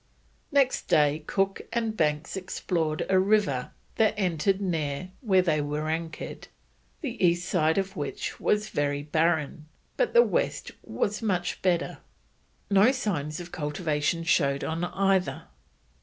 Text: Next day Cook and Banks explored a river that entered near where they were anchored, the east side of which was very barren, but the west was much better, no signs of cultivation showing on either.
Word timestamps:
Next 0.51 0.87
day 0.87 1.23
Cook 1.27 1.61
and 1.71 1.95
Banks 1.95 2.35
explored 2.35 3.05
a 3.07 3.19
river 3.19 3.69
that 3.97 4.15
entered 4.17 4.59
near 4.59 5.11
where 5.21 5.43
they 5.43 5.61
were 5.61 5.87
anchored, 5.89 6.47
the 7.01 7.23
east 7.23 7.47
side 7.47 7.77
of 7.77 7.95
which 7.95 8.39
was 8.39 8.69
very 8.69 9.03
barren, 9.03 9.67
but 9.97 10.15
the 10.15 10.23
west 10.23 10.71
was 10.81 11.21
much 11.21 11.61
better, 11.61 11.99
no 12.67 12.91
signs 12.91 13.39
of 13.39 13.51
cultivation 13.51 14.23
showing 14.23 14.63
on 14.63 14.85
either. 14.85 15.43